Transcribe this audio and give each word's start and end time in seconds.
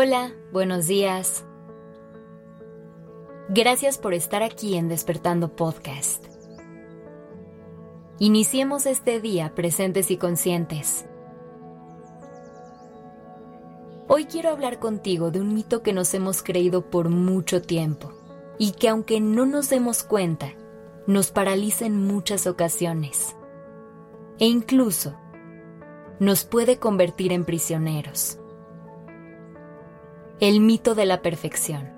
Hola, 0.00 0.32
buenos 0.52 0.86
días. 0.86 1.44
Gracias 3.48 3.98
por 3.98 4.14
estar 4.14 4.44
aquí 4.44 4.76
en 4.76 4.88
Despertando 4.88 5.56
Podcast. 5.56 6.24
Iniciemos 8.20 8.86
este 8.86 9.20
día 9.20 9.56
presentes 9.56 10.12
y 10.12 10.16
conscientes. 10.16 11.04
Hoy 14.06 14.26
quiero 14.26 14.50
hablar 14.50 14.78
contigo 14.78 15.32
de 15.32 15.40
un 15.40 15.52
mito 15.52 15.82
que 15.82 15.92
nos 15.92 16.14
hemos 16.14 16.44
creído 16.44 16.90
por 16.90 17.08
mucho 17.08 17.60
tiempo 17.60 18.12
y 18.56 18.74
que 18.74 18.90
aunque 18.90 19.18
no 19.18 19.46
nos 19.46 19.68
demos 19.68 20.04
cuenta, 20.04 20.52
nos 21.08 21.32
paraliza 21.32 21.86
en 21.86 22.06
muchas 22.06 22.46
ocasiones 22.46 23.34
e 24.38 24.46
incluso 24.46 25.16
nos 26.20 26.44
puede 26.44 26.78
convertir 26.78 27.32
en 27.32 27.44
prisioneros 27.44 28.37
el 30.40 30.60
mito 30.60 30.94
de 30.94 31.04
la 31.04 31.20
perfección. 31.20 31.90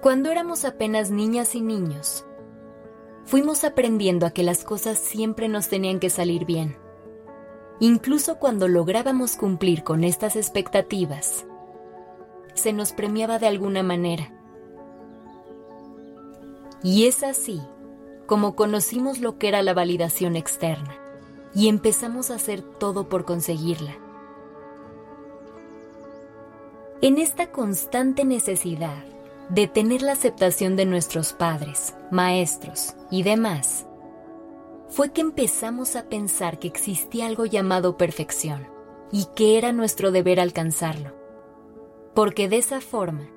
Cuando 0.00 0.30
éramos 0.30 0.64
apenas 0.64 1.10
niñas 1.10 1.54
y 1.54 1.60
niños, 1.60 2.24
fuimos 3.24 3.62
aprendiendo 3.62 4.26
a 4.26 4.30
que 4.30 4.42
las 4.42 4.64
cosas 4.64 4.98
siempre 4.98 5.48
nos 5.48 5.68
tenían 5.68 6.00
que 6.00 6.10
salir 6.10 6.46
bien. 6.46 6.76
Incluso 7.78 8.38
cuando 8.38 8.66
lográbamos 8.66 9.36
cumplir 9.36 9.84
con 9.84 10.02
estas 10.02 10.34
expectativas, 10.34 11.46
se 12.54 12.72
nos 12.72 12.92
premiaba 12.92 13.38
de 13.38 13.46
alguna 13.46 13.84
manera. 13.84 14.32
Y 16.82 17.06
es 17.06 17.22
así 17.22 17.60
como 18.26 18.56
conocimos 18.56 19.20
lo 19.20 19.38
que 19.38 19.46
era 19.46 19.62
la 19.62 19.74
validación 19.74 20.34
externa 20.34 20.96
y 21.54 21.68
empezamos 21.68 22.32
a 22.32 22.34
hacer 22.34 22.62
todo 22.62 23.08
por 23.08 23.24
conseguirla. 23.24 24.05
En 27.02 27.18
esta 27.18 27.52
constante 27.52 28.24
necesidad 28.24 29.04
de 29.50 29.68
tener 29.68 30.00
la 30.00 30.12
aceptación 30.12 30.76
de 30.76 30.86
nuestros 30.86 31.34
padres, 31.34 31.94
maestros 32.10 32.94
y 33.10 33.22
demás, 33.22 33.86
fue 34.88 35.12
que 35.12 35.20
empezamos 35.20 35.94
a 35.94 36.08
pensar 36.08 36.58
que 36.58 36.68
existía 36.68 37.26
algo 37.26 37.44
llamado 37.44 37.98
perfección 37.98 38.66
y 39.12 39.26
que 39.36 39.58
era 39.58 39.72
nuestro 39.72 40.10
deber 40.10 40.40
alcanzarlo, 40.40 41.12
porque 42.14 42.48
de 42.48 42.56
esa 42.56 42.80
forma 42.80 43.28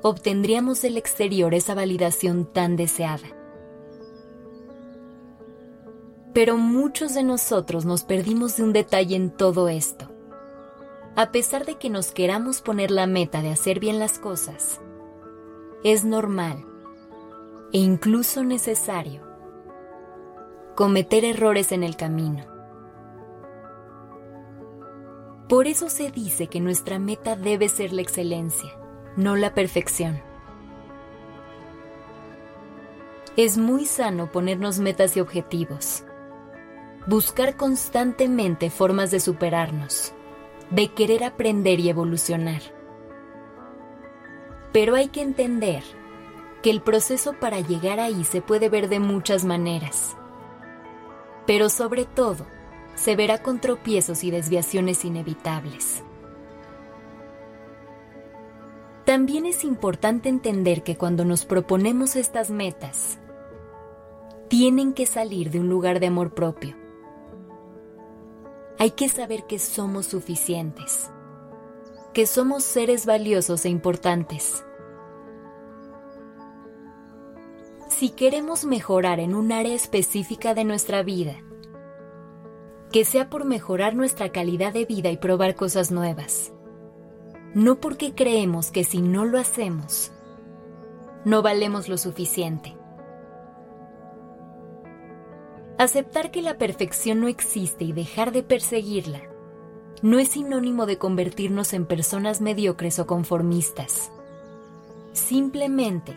obtendríamos 0.00 0.80
del 0.80 0.96
exterior 0.96 1.52
esa 1.52 1.74
validación 1.74 2.50
tan 2.50 2.76
deseada. 2.76 3.28
Pero 6.32 6.56
muchos 6.56 7.12
de 7.12 7.24
nosotros 7.24 7.84
nos 7.84 8.04
perdimos 8.04 8.56
de 8.56 8.62
un 8.62 8.72
detalle 8.72 9.16
en 9.16 9.30
todo 9.30 9.68
esto 9.68 10.11
a 11.14 11.30
pesar 11.30 11.66
de 11.66 11.76
que 11.76 11.90
nos 11.90 12.10
queramos 12.10 12.62
poner 12.62 12.90
la 12.90 13.06
meta 13.06 13.42
de 13.42 13.50
hacer 13.50 13.80
bien 13.80 13.98
las 13.98 14.18
cosas, 14.18 14.80
es 15.84 16.04
normal 16.04 16.64
e 17.72 17.78
incluso 17.78 18.44
necesario 18.44 19.22
cometer 20.74 21.24
errores 21.24 21.70
en 21.72 21.82
el 21.82 21.96
camino. 21.96 22.46
Por 25.50 25.66
eso 25.66 25.90
se 25.90 26.10
dice 26.10 26.46
que 26.46 26.60
nuestra 26.60 26.98
meta 26.98 27.36
debe 27.36 27.68
ser 27.68 27.92
la 27.92 28.00
excelencia, 28.00 28.70
no 29.16 29.36
la 29.36 29.52
perfección. 29.52 30.22
Es 33.36 33.58
muy 33.58 33.84
sano 33.84 34.32
ponernos 34.32 34.78
metas 34.78 35.14
y 35.18 35.20
objetivos, 35.20 36.04
buscar 37.06 37.56
constantemente 37.56 38.70
formas 38.70 39.10
de 39.10 39.20
superarnos 39.20 40.14
de 40.72 40.88
querer 40.88 41.22
aprender 41.22 41.80
y 41.80 41.90
evolucionar. 41.90 42.62
Pero 44.72 44.94
hay 44.94 45.08
que 45.08 45.20
entender 45.20 45.82
que 46.62 46.70
el 46.70 46.80
proceso 46.80 47.34
para 47.34 47.60
llegar 47.60 48.00
ahí 48.00 48.24
se 48.24 48.40
puede 48.40 48.70
ver 48.70 48.88
de 48.88 48.98
muchas 48.98 49.44
maneras. 49.44 50.16
Pero 51.46 51.68
sobre 51.68 52.06
todo, 52.06 52.46
se 52.94 53.16
verá 53.16 53.42
con 53.42 53.60
tropiezos 53.60 54.24
y 54.24 54.30
desviaciones 54.30 55.04
inevitables. 55.04 56.02
También 59.04 59.44
es 59.44 59.64
importante 59.64 60.28
entender 60.28 60.82
que 60.82 60.96
cuando 60.96 61.24
nos 61.24 61.44
proponemos 61.44 62.16
estas 62.16 62.50
metas, 62.50 63.18
tienen 64.48 64.94
que 64.94 65.04
salir 65.04 65.50
de 65.50 65.60
un 65.60 65.68
lugar 65.68 66.00
de 66.00 66.06
amor 66.06 66.32
propio 66.32 66.81
hay 68.82 68.90
que 68.90 69.08
saber 69.08 69.44
que 69.44 69.60
somos 69.60 70.06
suficientes, 70.06 71.08
que 72.12 72.26
somos 72.26 72.64
seres 72.64 73.06
valiosos 73.06 73.64
e 73.64 73.68
importantes. 73.68 74.64
Si 77.86 78.10
queremos 78.10 78.64
mejorar 78.64 79.20
en 79.20 79.36
un 79.36 79.52
área 79.52 79.72
específica 79.72 80.54
de 80.54 80.64
nuestra 80.64 81.04
vida, 81.04 81.36
que 82.90 83.04
sea 83.04 83.30
por 83.30 83.44
mejorar 83.44 83.94
nuestra 83.94 84.32
calidad 84.32 84.72
de 84.72 84.84
vida 84.84 85.10
y 85.10 85.16
probar 85.16 85.54
cosas 85.54 85.92
nuevas, 85.92 86.52
no 87.54 87.78
porque 87.78 88.16
creemos 88.16 88.72
que 88.72 88.82
si 88.82 89.00
no 89.00 89.24
lo 89.24 89.38
hacemos, 89.38 90.10
no 91.24 91.40
valemos 91.40 91.88
lo 91.88 91.98
suficiente. 91.98 92.76
Aceptar 95.82 96.30
que 96.30 96.42
la 96.42 96.58
perfección 96.58 97.18
no 97.18 97.26
existe 97.26 97.84
y 97.84 97.92
dejar 97.92 98.30
de 98.30 98.44
perseguirla 98.44 99.20
no 100.00 100.20
es 100.20 100.28
sinónimo 100.28 100.86
de 100.86 100.96
convertirnos 100.96 101.72
en 101.72 101.86
personas 101.86 102.40
mediocres 102.40 103.00
o 103.00 103.08
conformistas. 103.08 104.12
Simplemente 105.12 106.14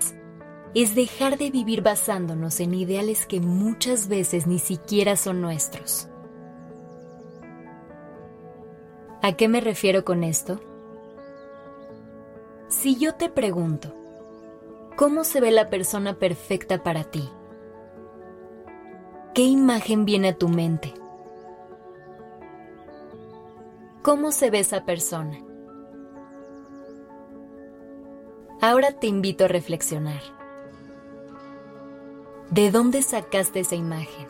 es 0.76 0.94
dejar 0.94 1.40
de 1.40 1.50
vivir 1.50 1.82
basándonos 1.82 2.60
en 2.60 2.76
ideales 2.76 3.26
que 3.26 3.40
muchas 3.40 4.08
veces 4.08 4.46
ni 4.46 4.60
siquiera 4.60 5.16
son 5.16 5.42
nuestros. 5.42 6.10
¿A 9.24 9.32
qué 9.36 9.48
me 9.48 9.62
refiero 9.62 10.06
con 10.06 10.24
esto? 10.24 10.60
Si 12.68 12.98
yo 12.98 13.16
te 13.16 13.30
pregunto, 13.30 13.96
¿cómo 14.96 15.24
se 15.24 15.42
ve 15.42 15.50
la 15.50 15.72
persona 15.72 16.20
perfecta 16.20 16.84
para 16.84 17.06
ti? 17.06 17.28
¿Qué 19.36 19.42
imagen 19.42 20.06
viene 20.06 20.30
a 20.30 20.38
tu 20.38 20.48
mente? 20.48 20.94
¿Cómo 24.02 24.32
se 24.32 24.50
ve 24.50 24.60
esa 24.60 24.86
persona? 24.86 25.38
Ahora 28.62 28.94
te 28.94 29.08
invito 29.08 29.44
a 29.44 29.50
reflexionar. 29.50 30.22
¿De 32.50 32.72
dónde 32.72 33.02
sacaste 33.02 33.60
esa 33.60 33.76
imagen? 33.76 34.30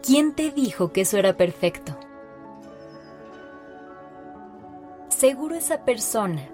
¿Quién 0.00 0.32
te 0.32 0.52
dijo 0.52 0.92
que 0.92 1.00
eso 1.00 1.18
era 1.18 1.36
perfecto? 1.36 1.98
Seguro 5.08 5.56
esa 5.56 5.84
persona 5.84 6.48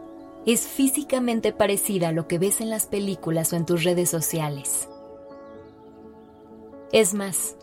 es 0.46 0.66
físicamente 0.66 1.52
parecida 1.52 2.08
a 2.08 2.12
lo 2.12 2.26
que 2.26 2.38
ves 2.38 2.62
en 2.62 2.70
las 2.70 2.86
películas 2.86 3.52
o 3.52 3.56
en 3.56 3.66
tus 3.66 3.84
redes 3.84 4.08
sociales. 4.08 4.88
Es 6.92 7.14
más, 7.14 7.56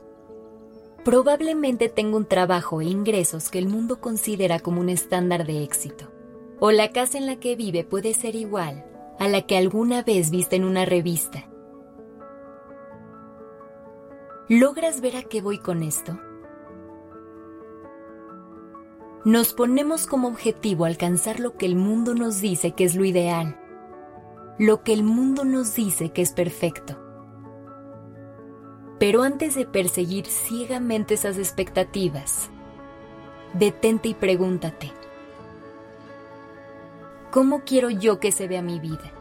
probablemente 1.05 1.87
tenga 1.87 2.17
un 2.17 2.25
trabajo 2.25 2.81
e 2.81 2.85
ingresos 2.85 3.51
que 3.51 3.59
el 3.59 3.67
mundo 3.67 4.01
considera 4.01 4.59
como 4.59 4.81
un 4.81 4.89
estándar 4.89 5.45
de 5.45 5.63
éxito. 5.63 6.11
O 6.59 6.71
la 6.71 6.91
casa 6.91 7.19
en 7.19 7.27
la 7.27 7.39
que 7.39 7.55
vive 7.55 7.83
puede 7.83 8.15
ser 8.15 8.35
igual 8.35 8.85
a 9.19 9.27
la 9.27 9.43
que 9.43 9.55
alguna 9.55 10.01
vez 10.01 10.31
viste 10.31 10.55
en 10.55 10.63
una 10.63 10.83
revista. 10.85 11.47
¿Logras 14.47 14.99
ver 14.99 15.15
a 15.15 15.21
qué 15.21 15.41
voy 15.41 15.59
con 15.59 15.83
esto? 15.83 16.19
Nos 19.25 19.53
ponemos 19.53 20.07
como 20.07 20.27
objetivo 20.27 20.85
alcanzar 20.85 21.39
lo 21.39 21.55
que 21.55 21.67
el 21.67 21.75
mundo 21.75 22.15
nos 22.15 22.41
dice 22.41 22.71
que 22.71 22.83
es 22.83 22.95
lo 22.95 23.05
ideal, 23.05 23.59
lo 24.57 24.81
que 24.81 24.91
el 24.91 25.03
mundo 25.03 25.45
nos 25.45 25.75
dice 25.75 26.09
que 26.09 26.23
es 26.23 26.31
perfecto. 26.31 27.08
Pero 28.99 29.23
antes 29.23 29.55
de 29.55 29.65
perseguir 29.65 30.25
ciegamente 30.25 31.13
esas 31.13 31.37
expectativas, 31.37 32.49
detente 33.53 34.09
y 34.09 34.13
pregúntate, 34.13 34.91
¿cómo 37.31 37.63
quiero 37.63 37.89
yo 37.89 38.19
que 38.19 38.33
se 38.33 38.49
vea 38.49 38.61
mi 38.61 38.81
vida? 38.81 39.13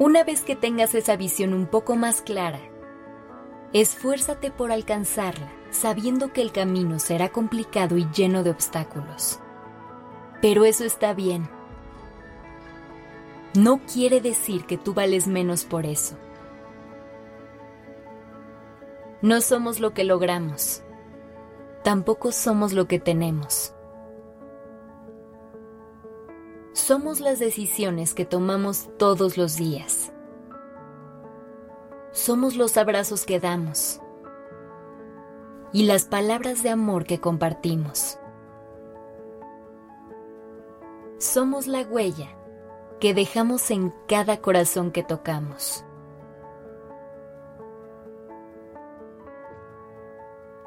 Una 0.00 0.24
vez 0.24 0.40
que 0.40 0.56
tengas 0.56 0.96
esa 0.96 1.14
visión 1.14 1.54
un 1.54 1.66
poco 1.66 1.94
más 1.94 2.20
clara, 2.20 2.58
esfuérzate 3.72 4.50
por 4.50 4.72
alcanzarla, 4.72 5.52
sabiendo 5.70 6.32
que 6.32 6.42
el 6.42 6.50
camino 6.50 6.98
será 6.98 7.28
complicado 7.28 7.96
y 7.96 8.08
lleno 8.12 8.42
de 8.42 8.50
obstáculos. 8.50 9.38
Pero 10.40 10.64
eso 10.64 10.84
está 10.84 11.14
bien. 11.14 11.48
No 13.54 13.80
quiere 13.86 14.20
decir 14.20 14.64
que 14.64 14.76
tú 14.76 14.92
vales 14.92 15.28
menos 15.28 15.64
por 15.64 15.86
eso. 15.86 16.18
No 19.22 19.40
somos 19.40 19.78
lo 19.78 19.94
que 19.94 20.02
logramos, 20.02 20.82
tampoco 21.84 22.32
somos 22.32 22.72
lo 22.72 22.88
que 22.88 22.98
tenemos. 22.98 23.72
Somos 26.72 27.20
las 27.20 27.38
decisiones 27.38 28.14
que 28.14 28.24
tomamos 28.24 28.90
todos 28.98 29.38
los 29.38 29.54
días. 29.54 30.12
Somos 32.10 32.56
los 32.56 32.76
abrazos 32.76 33.24
que 33.24 33.38
damos 33.38 34.00
y 35.72 35.84
las 35.84 36.04
palabras 36.04 36.64
de 36.64 36.70
amor 36.70 37.04
que 37.04 37.20
compartimos. 37.20 38.18
Somos 41.18 41.68
la 41.68 41.82
huella 41.82 42.36
que 42.98 43.14
dejamos 43.14 43.70
en 43.70 43.94
cada 44.08 44.40
corazón 44.40 44.90
que 44.90 45.04
tocamos. 45.04 45.84